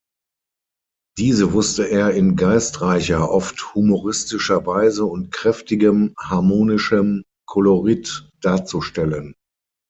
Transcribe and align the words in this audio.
Diese 1.19 1.53
wusste 1.53 1.83
er 1.87 2.15
in 2.15 2.35
geistreicher, 2.35 3.29
oft 3.29 3.75
humoristischer 3.75 4.65
Weise 4.65 5.05
und 5.05 5.31
kräftigem, 5.31 6.15
harmonischem 6.17 7.23
Kolorit 7.45 8.27
darzustellen. 8.41 9.35